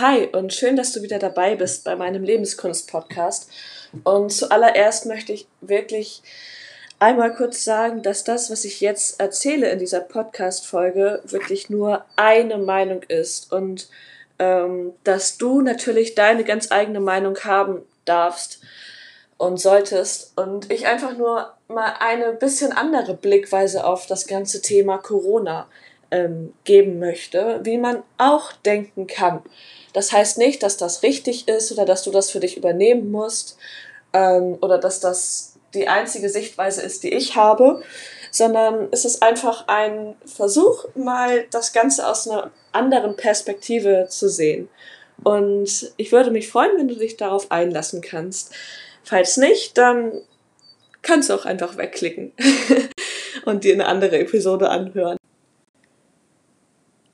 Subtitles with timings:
[0.00, 3.50] Hi und schön, dass du wieder dabei bist bei meinem Lebenskunst-Podcast.
[4.02, 6.22] Und zuallererst möchte ich wirklich
[6.98, 12.56] einmal kurz sagen, dass das, was ich jetzt erzähle in dieser Podcast-Folge, wirklich nur eine
[12.56, 13.90] Meinung ist und
[14.38, 18.62] ähm, dass du natürlich deine ganz eigene Meinung haben darfst
[19.36, 24.96] und solltest und ich einfach nur mal eine bisschen andere Blickweise auf das ganze Thema
[24.96, 25.68] Corona
[26.10, 29.42] ähm, geben möchte, wie man auch denken kann.
[29.92, 33.58] Das heißt nicht, dass das richtig ist oder dass du das für dich übernehmen musst
[34.12, 37.82] ähm, oder dass das die einzige Sichtweise ist, die ich habe,
[38.30, 44.68] sondern es ist einfach ein Versuch, mal das Ganze aus einer anderen Perspektive zu sehen.
[45.22, 48.52] Und ich würde mich freuen, wenn du dich darauf einlassen kannst.
[49.04, 50.12] Falls nicht, dann
[51.02, 52.32] kannst du auch einfach wegklicken
[53.44, 55.19] und dir eine andere Episode anhören.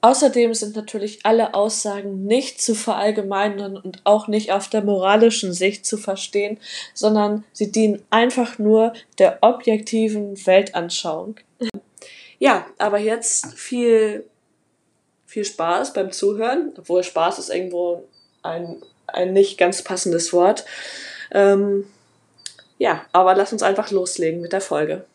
[0.00, 5.86] Außerdem sind natürlich alle Aussagen nicht zu verallgemeinern und auch nicht auf der moralischen Sicht
[5.86, 6.58] zu verstehen,
[6.94, 11.36] sondern sie dienen einfach nur der objektiven Weltanschauung.
[12.38, 14.24] Ja, aber jetzt viel,
[15.24, 18.04] viel Spaß beim Zuhören, obwohl Spaß ist irgendwo
[18.42, 20.64] ein, ein nicht ganz passendes Wort.
[21.32, 21.86] Ähm,
[22.78, 25.06] ja, aber lass uns einfach loslegen mit der Folge.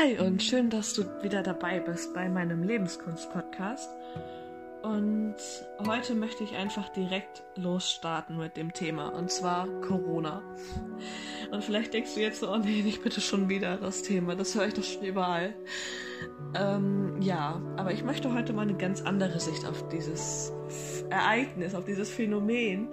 [0.00, 3.90] Hi und schön, dass du wieder dabei bist bei meinem Lebenskunst-Podcast.
[4.82, 5.34] Und
[5.86, 10.42] heute möchte ich einfach direkt losstarten mit dem Thema, und zwar Corona.
[11.50, 14.54] Und vielleicht denkst du jetzt so, oh nee, nicht bitte schon wieder das Thema, das
[14.54, 15.52] höre ich doch schon überall.
[16.54, 20.50] Ähm, ja, aber ich möchte heute mal eine ganz andere Sicht auf dieses
[21.10, 22.88] Ereignis, auf dieses Phänomen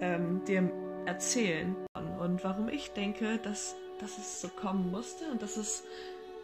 [0.00, 0.72] ähm, dir
[1.04, 1.76] erzählen.
[2.18, 5.84] Und warum ich denke, dass, dass es so kommen musste und dass es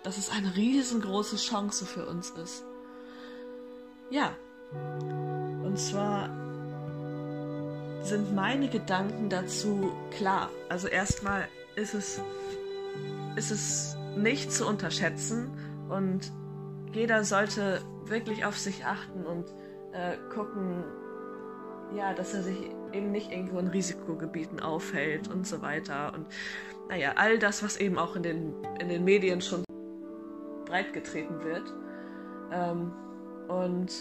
[0.02, 2.64] dass es eine riesengroße Chance für uns ist.
[4.10, 4.36] Ja.
[5.64, 6.28] Und zwar
[8.02, 10.50] sind meine Gedanken dazu klar.
[10.68, 12.20] Also erstmal ist es,
[13.36, 15.50] ist es nicht zu unterschätzen
[15.88, 16.32] und
[16.92, 19.46] jeder sollte wirklich auf sich achten und
[19.92, 20.84] äh, gucken,
[21.96, 26.12] ja, dass er sich eben nicht irgendwo in Risikogebieten aufhält und so weiter.
[26.14, 26.26] Und
[26.88, 29.64] naja, all das, was eben auch in den, in den Medien schon
[30.72, 31.70] breit getreten wird.
[32.50, 32.90] Ähm,
[33.48, 33.92] und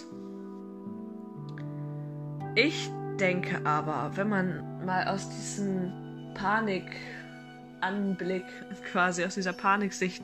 [2.56, 2.90] ich
[3.20, 8.46] denke aber, wenn man mal aus diesem Panikanblick,
[8.92, 10.24] quasi aus dieser Paniksicht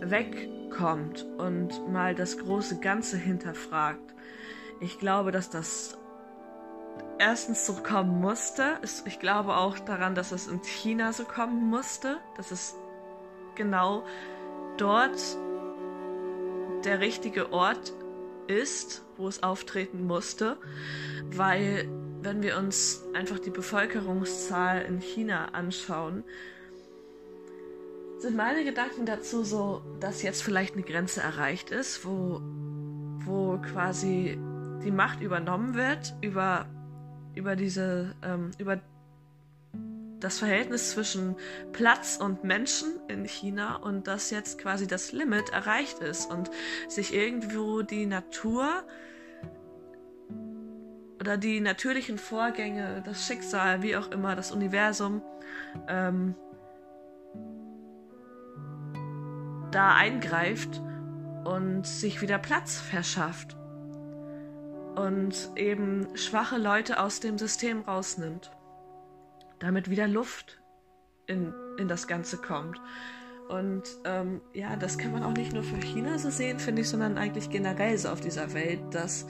[0.00, 4.14] wegkommt und mal das große Ganze hinterfragt,
[4.80, 5.98] ich glaube, dass das
[7.18, 8.78] erstens so kommen musste.
[9.04, 12.74] Ich glaube auch daran, dass es in China so kommen musste, dass es
[13.54, 14.04] genau
[14.78, 15.18] dort
[16.84, 17.92] der richtige Ort
[18.46, 20.56] ist, wo es auftreten musste,
[21.30, 21.88] weil
[22.22, 26.24] wenn wir uns einfach die Bevölkerungszahl in China anschauen,
[28.18, 32.40] sind meine Gedanken dazu so, dass jetzt vielleicht eine Grenze erreicht ist, wo,
[33.24, 34.38] wo quasi
[34.84, 36.66] die Macht übernommen wird über,
[37.34, 38.80] über diese, ähm, über
[40.22, 41.36] das Verhältnis zwischen
[41.72, 46.50] Platz und Menschen in China und dass jetzt quasi das Limit erreicht ist und
[46.88, 48.84] sich irgendwo die Natur
[51.20, 55.22] oder die natürlichen Vorgänge, das Schicksal, wie auch immer, das Universum
[55.88, 56.34] ähm,
[59.72, 60.80] da eingreift
[61.44, 63.56] und sich wieder Platz verschafft
[64.94, 68.52] und eben schwache Leute aus dem System rausnimmt
[69.62, 70.60] damit wieder Luft
[71.26, 72.80] in, in das Ganze kommt.
[73.48, 76.88] Und ähm, ja, das kann man auch nicht nur für China so sehen, finde ich,
[76.88, 79.26] sondern eigentlich generell so auf dieser Welt, dass,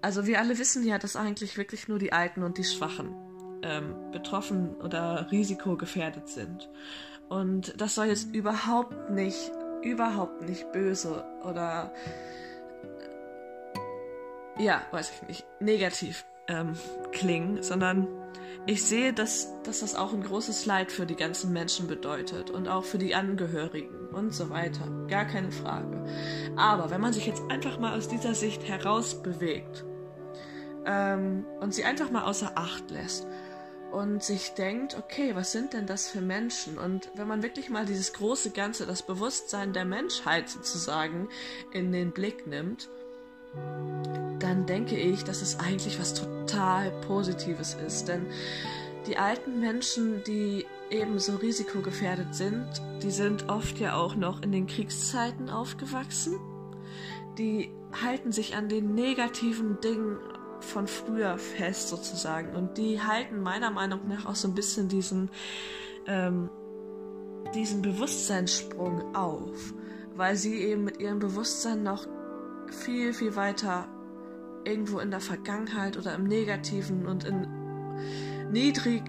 [0.00, 3.14] also wir alle wissen ja, dass eigentlich wirklich nur die Alten und die Schwachen
[3.62, 6.68] ähm, betroffen oder risikogefährdet sind.
[7.28, 9.52] Und das soll jetzt überhaupt nicht,
[9.82, 11.92] überhaupt nicht böse oder,
[14.58, 16.74] ja, weiß ich nicht, negativ ähm,
[17.12, 18.08] klingen, sondern
[18.66, 22.68] ich sehe, dass, dass das auch ein großes Leid für die ganzen Menschen bedeutet und
[22.68, 24.86] auch für die Angehörigen und so weiter.
[25.08, 26.04] Gar keine Frage.
[26.56, 29.84] Aber wenn man sich jetzt einfach mal aus dieser Sicht herausbewegt
[30.86, 33.26] ähm, und sie einfach mal außer Acht lässt
[33.90, 36.78] und sich denkt, okay, was sind denn das für Menschen?
[36.78, 41.28] Und wenn man wirklich mal dieses große Ganze, das Bewusstsein der Menschheit sozusagen
[41.72, 42.88] in den Blick nimmt,
[44.38, 48.08] dann denke ich, dass es eigentlich was total Positives ist.
[48.08, 48.26] Denn
[49.06, 52.68] die alten Menschen, die ebenso risikogefährdet sind,
[53.02, 56.38] die sind oft ja auch noch in den Kriegszeiten aufgewachsen.
[57.38, 57.70] Die
[58.02, 60.18] halten sich an den negativen Dingen
[60.60, 65.30] von früher fest sozusagen und die halten meiner Meinung nach auch so ein bisschen diesen
[66.06, 66.50] ähm,
[67.54, 69.74] diesen Bewusstseinssprung auf,
[70.14, 72.06] weil sie eben mit ihrem Bewusstsein noch
[72.72, 73.88] viel viel weiter
[74.64, 77.46] irgendwo in der Vergangenheit oder im Negativen und in
[78.50, 79.02] niedrig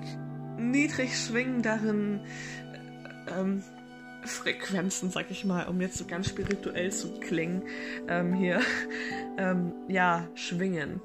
[0.58, 2.22] niedrig schwingenderen
[3.28, 3.64] ähm,
[4.26, 7.64] Frequenzen, sag ich mal, um jetzt so ganz spirituell zu klingen,
[8.08, 8.62] ähm, hier,
[9.38, 11.02] ähm, ja, schwingen.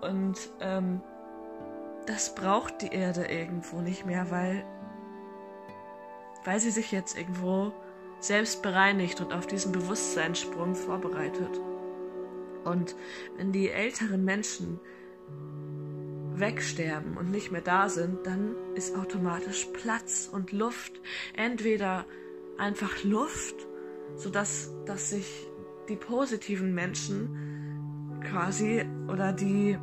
[0.00, 1.00] Und ähm,
[2.06, 4.64] das braucht die Erde irgendwo nicht mehr, weil,
[6.44, 7.72] weil sie sich jetzt irgendwo
[8.20, 11.60] selbst bereinigt und auf diesen Bewusstseinssprung vorbereitet.
[12.64, 12.96] Und
[13.36, 14.80] wenn die älteren Menschen
[16.34, 21.00] wegsterben und nicht mehr da sind, dann ist automatisch Platz und Luft.
[21.34, 22.04] Entweder
[22.58, 23.54] einfach Luft,
[24.16, 25.46] sodass dass sich
[25.88, 29.78] die positiven Menschen quasi oder die,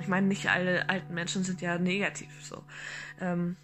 [0.00, 2.62] ich meine, nicht alle alten Menschen sind ja negativ so.
[3.20, 3.56] Ähm,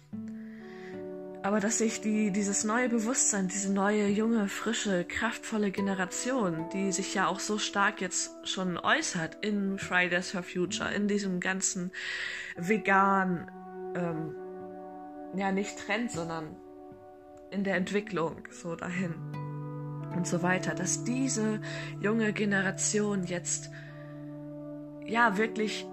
[1.43, 7.15] aber dass sich die, dieses neue Bewusstsein, diese neue, junge, frische, kraftvolle Generation, die sich
[7.15, 11.91] ja auch so stark jetzt schon äußert in Fridays for Future, in diesem ganzen
[12.57, 13.49] vegan,
[13.95, 14.35] ähm,
[15.35, 16.55] ja nicht Trend, sondern
[17.49, 19.15] in der Entwicklung so dahin
[20.15, 21.59] und so weiter, dass diese
[21.99, 23.71] junge Generation jetzt
[25.05, 25.87] ja wirklich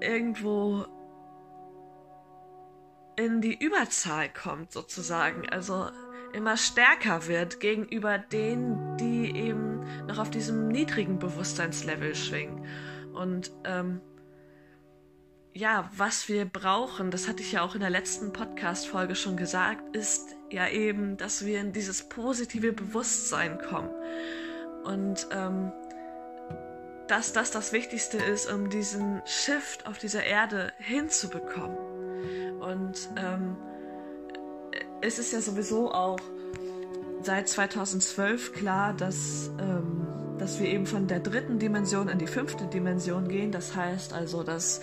[0.00, 0.86] irgendwo
[3.16, 5.48] in die Überzahl kommt, sozusagen.
[5.48, 5.88] Also
[6.32, 12.66] immer stärker wird gegenüber denen, die eben noch auf diesem niedrigen Bewusstseinslevel schwingen.
[13.14, 14.00] Und ähm,
[15.54, 19.96] ja, was wir brauchen, das hatte ich ja auch in der letzten Podcast-Folge schon gesagt,
[19.96, 23.90] ist ja eben, dass wir in dieses positive Bewusstsein kommen.
[24.84, 25.72] Und ähm,
[27.08, 31.85] dass das das Wichtigste ist, um diesen Shift auf dieser Erde hinzubekommen.
[32.66, 33.56] Und ähm,
[35.00, 36.18] es ist ja sowieso auch
[37.22, 40.06] seit 2012 klar, dass, ähm,
[40.38, 43.52] dass wir eben von der dritten Dimension in die fünfte Dimension gehen.
[43.52, 44.80] Das heißt also, dass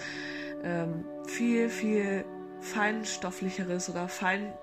[0.64, 2.24] ähm, viel, viel
[2.62, 4.54] feinstofflicheres oder fein,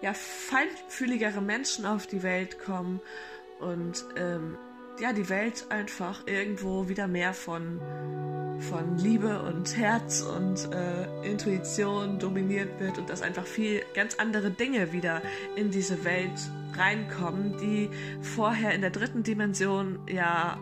[0.00, 3.00] ja, feinfühligere Menschen auf die Welt kommen
[3.58, 4.56] und ähm,
[4.98, 7.80] ja, die Welt einfach irgendwo wieder mehr von
[8.58, 14.50] von Liebe und Herz und äh, Intuition dominiert wird und dass einfach viel ganz andere
[14.50, 15.20] Dinge wieder
[15.56, 16.32] in diese Welt
[16.74, 17.90] reinkommen, die
[18.22, 20.58] vorher in der dritten Dimension ja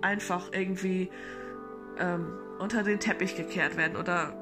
[0.00, 1.10] einfach irgendwie
[1.98, 4.32] ähm, unter den Teppich gekehrt werden oder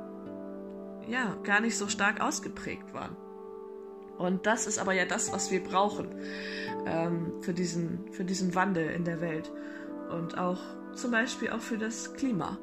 [1.08, 3.16] ja gar nicht so stark ausgeprägt waren.
[4.18, 6.14] Und das ist aber ja das, was wir brauchen
[6.86, 9.50] ähm, für, diesen, für diesen Wandel in der Welt
[10.10, 10.60] und auch
[10.94, 12.58] zum Beispiel auch für das Klima.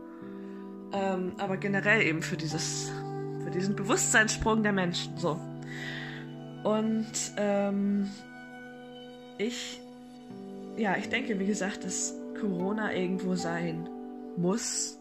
[0.93, 2.91] Ähm, aber generell eben für dieses,
[3.43, 5.17] für diesen Bewusstseinssprung der Menschen.
[5.17, 5.39] So.
[6.63, 8.09] Und ähm,
[9.37, 9.81] ich,
[10.77, 13.89] ja, ich denke, wie gesagt, dass Corona irgendwo sein
[14.37, 14.99] muss,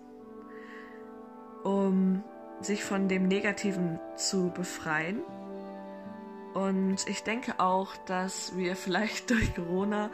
[1.64, 2.22] um
[2.60, 5.20] sich von dem Negativen zu befreien.
[6.54, 10.10] Und ich denke auch, dass wir vielleicht durch Corona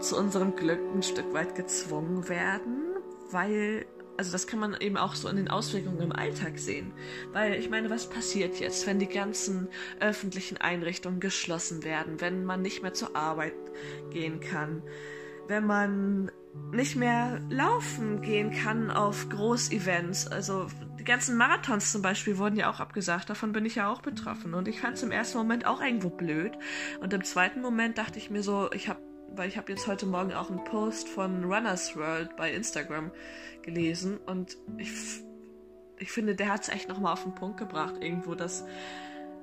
[0.00, 2.96] zu unserem Glück ein Stück weit gezwungen werden,
[3.30, 6.92] weil, also das kann man eben auch so in den Auswirkungen im Alltag sehen.
[7.32, 9.68] Weil ich meine, was passiert jetzt, wenn die ganzen
[10.00, 13.54] öffentlichen Einrichtungen geschlossen werden, wenn man nicht mehr zur Arbeit
[14.10, 14.82] gehen kann,
[15.48, 16.30] wenn man
[16.72, 20.26] nicht mehr laufen gehen kann auf Großevents.
[20.28, 20.66] Also
[21.00, 23.30] die ganzen Marathons zum Beispiel wurden ja auch abgesagt.
[23.30, 24.54] Davon bin ich ja auch betroffen.
[24.54, 26.52] Und ich fand es im ersten Moment auch irgendwo blöd.
[27.00, 29.00] Und im zweiten Moment dachte ich mir so, ich habe
[29.32, 33.10] weil ich habe jetzt heute Morgen auch einen Post von Runners World bei Instagram
[33.62, 34.90] gelesen und ich,
[35.98, 38.64] ich finde, der hat es echt nochmal auf den Punkt gebracht irgendwo, dass,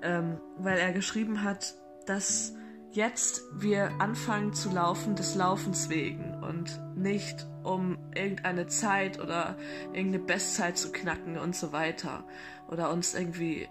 [0.02, 2.54] ähm, weil er geschrieben hat, dass
[2.92, 9.58] jetzt wir anfangen zu laufen des Laufens wegen und nicht um irgendeine Zeit oder
[9.94, 12.24] irgendeine Bestzeit zu knacken und so weiter
[12.70, 13.68] oder uns irgendwie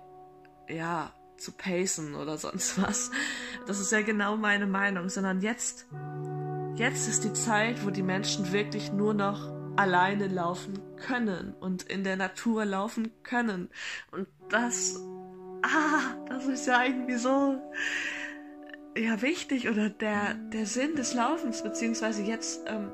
[0.68, 3.10] ja zu pacen oder sonst was.
[3.66, 5.86] Das ist ja genau meine Meinung, sondern jetzt,
[6.76, 12.02] jetzt ist die Zeit, wo die Menschen wirklich nur noch alleine laufen können und in
[12.02, 13.68] der Natur laufen können.
[14.10, 14.98] Und das,
[15.62, 17.60] ah, das ist ja irgendwie so,
[18.96, 22.92] ja, wichtig oder der, der Sinn des Laufens, beziehungsweise jetzt, ähm,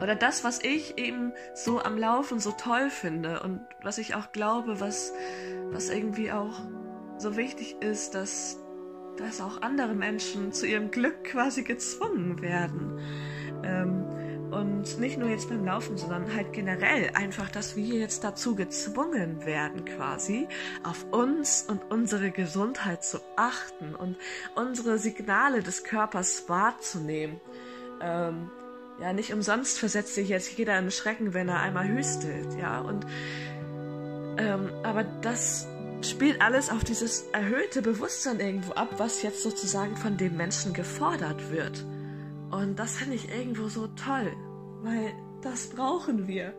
[0.00, 4.32] oder das, was ich eben so am Laufen so toll finde und was ich auch
[4.32, 5.12] glaube, was,
[5.70, 6.60] was irgendwie auch
[7.16, 8.58] so wichtig ist, dass,
[9.16, 12.98] dass auch andere Menschen zu ihrem Glück quasi gezwungen werden.
[13.62, 14.04] Ähm,
[14.54, 19.44] und nicht nur jetzt beim Laufen, sondern halt generell einfach, dass wir jetzt dazu gezwungen
[19.44, 20.48] werden, quasi
[20.82, 24.16] auf uns und unsere Gesundheit zu achten und
[24.54, 27.40] unsere Signale des Körpers wahrzunehmen.
[28.00, 28.50] Ähm,
[29.00, 32.80] ja, nicht umsonst versetzt sich jetzt jeder in Schrecken, wenn er einmal hüstelt, ja.
[32.80, 33.06] Und
[34.38, 35.66] ähm, aber das
[36.02, 41.50] spielt alles auf dieses erhöhte Bewusstsein irgendwo ab, was jetzt sozusagen von dem Menschen gefordert
[41.50, 41.84] wird.
[42.54, 44.32] Und das finde ich irgendwo so toll,
[44.82, 46.54] weil das brauchen wir.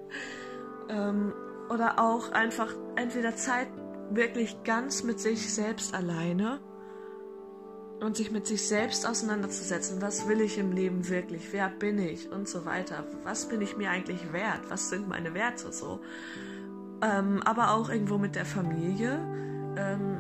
[0.90, 1.34] Ähm,
[1.70, 3.70] oder auch einfach entweder Zeit
[4.10, 6.60] wirklich ganz mit sich selbst alleine
[8.02, 10.02] und sich mit sich selbst auseinanderzusetzen.
[10.02, 11.54] Was will ich im Leben wirklich?
[11.54, 12.30] Wer bin ich?
[12.30, 13.06] Und so weiter.
[13.24, 14.70] Was bin ich mir eigentlich wert?
[14.70, 16.02] Was sind meine Werte so?
[17.02, 19.18] Ähm, aber auch irgendwo mit der Familie.
[19.78, 20.18] Ähm,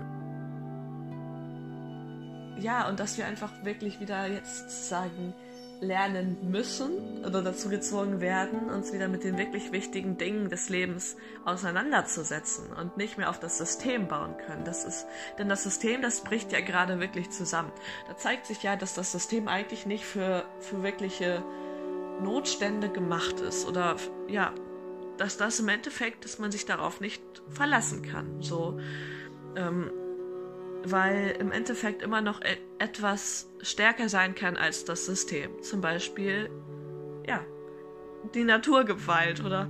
[2.62, 5.34] ja, und dass wir einfach wirklich wieder jetzt sagen,
[5.82, 11.18] lernen müssen oder dazu gezwungen werden, uns wieder mit den wirklich wichtigen Dingen des Lebens
[11.44, 14.64] auseinanderzusetzen und nicht mehr auf das System bauen können.
[14.66, 15.06] Das ist,
[15.38, 17.72] denn das System, das bricht ja gerade wirklich zusammen.
[18.08, 21.44] Da zeigt sich ja, dass das System eigentlich nicht für, für wirkliche
[22.22, 24.54] Notstände gemacht ist oder ja,
[25.18, 28.42] dass das im Endeffekt, dass man sich darauf nicht verlassen kann.
[28.42, 28.80] So,
[29.56, 29.92] ähm,
[30.86, 35.62] weil im Endeffekt immer noch e etwas stärker sein kann als das System.
[35.62, 36.50] Zum Beispiel,
[37.28, 37.42] ja,
[38.34, 39.70] die Naturgewalt oder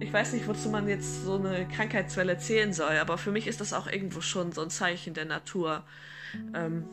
[0.00, 3.60] ich weiß nicht, wozu man jetzt so eine Krankheitswelle zählen soll, aber für mich ist
[3.60, 5.84] das auch irgendwo schon so ein Zeichen der Natur.
[6.54, 6.88] Ähm,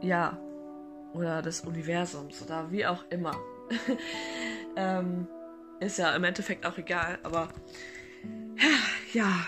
[0.00, 0.38] ja,
[1.12, 3.36] oder des Universums oder wie auch immer.
[4.76, 5.28] ähm,
[5.80, 7.48] ist ja im Endeffekt auch egal, aber
[9.12, 9.46] ja,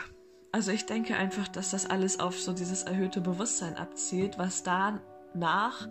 [0.52, 5.88] also ich denke einfach, dass das alles auf so dieses erhöhte Bewusstsein abzielt, was danach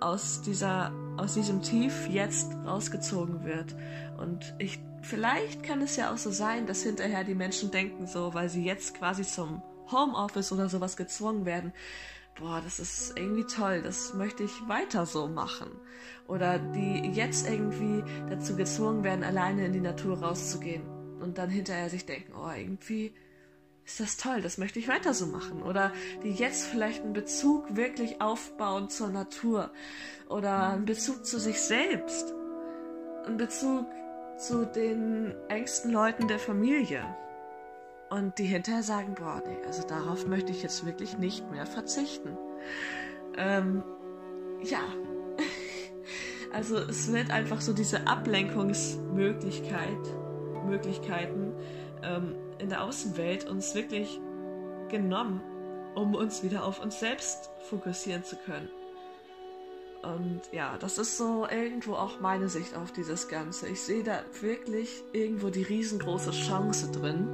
[0.00, 3.74] aus dieser, aus diesem Tief jetzt rausgezogen wird.
[4.16, 8.32] Und ich, vielleicht kann es ja auch so sein, dass hinterher die Menschen denken so,
[8.34, 11.72] weil sie jetzt quasi zum Homeoffice oder sowas gezwungen werden,
[12.38, 15.70] boah, das ist irgendwie toll, das möchte ich weiter so machen.
[16.28, 20.82] Oder die jetzt irgendwie dazu gezwungen werden, alleine in die Natur rauszugehen
[21.20, 23.12] und dann hinterher sich denken, oh, irgendwie
[23.88, 25.62] ist das toll, das möchte ich weiter so machen.
[25.62, 25.92] Oder
[26.22, 29.70] die jetzt vielleicht einen Bezug wirklich aufbauen zur Natur
[30.28, 32.34] oder einen Bezug zu sich selbst,
[33.24, 33.86] einen Bezug
[34.36, 37.02] zu den engsten Leuten der Familie.
[38.10, 42.36] Und die hinterher sagen, boah, nee, also darauf möchte ich jetzt wirklich nicht mehr verzichten.
[43.36, 43.82] Ähm,
[44.62, 44.80] ja.
[46.50, 49.98] Also es wird einfach so diese Ablenkungsmöglichkeit,
[50.64, 51.52] Möglichkeiten,
[52.02, 54.20] ähm, in der Außenwelt uns wirklich
[54.88, 55.40] genommen,
[55.94, 58.68] um uns wieder auf uns selbst fokussieren zu können.
[60.02, 63.68] Und ja, das ist so irgendwo auch meine Sicht auf dieses Ganze.
[63.68, 67.28] Ich sehe da wirklich irgendwo die riesengroße Chance drin.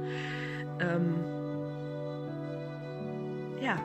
[0.79, 1.15] Ähm,
[3.61, 3.79] ja.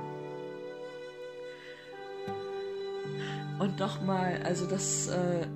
[3.59, 5.47] Und nochmal, also das, äh,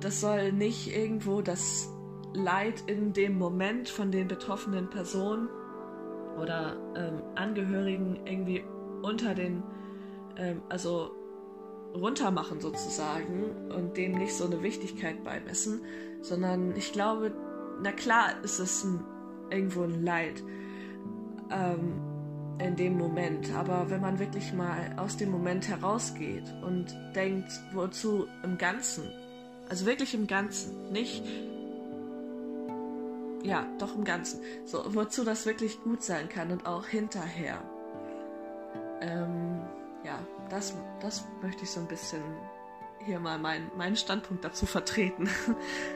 [0.00, 1.90] das soll nicht irgendwo das
[2.32, 5.48] Leid in dem Moment von den betroffenen Personen
[6.38, 8.64] oder ähm, Angehörigen irgendwie
[9.02, 9.62] unter den,
[10.36, 11.10] ähm, also
[11.94, 15.82] runtermachen sozusagen und dem nicht so eine Wichtigkeit beimessen,
[16.20, 17.34] sondern ich glaube,
[17.82, 19.04] na klar ist es ein,
[19.50, 20.42] irgendwo ein Leid
[21.50, 22.00] ähm,
[22.60, 28.26] in dem Moment, aber wenn man wirklich mal aus dem Moment herausgeht und denkt, wozu
[28.44, 29.10] im Ganzen,
[29.68, 31.24] also wirklich im Ganzen, nicht
[33.42, 34.40] ja, doch im Ganzen.
[34.64, 37.62] So, wozu das wirklich gut sein kann und auch hinterher.
[39.00, 39.60] Ähm,
[40.04, 40.18] ja,
[40.48, 42.22] das, das möchte ich so ein bisschen
[43.04, 45.28] hier mal mein, meinen Standpunkt dazu vertreten.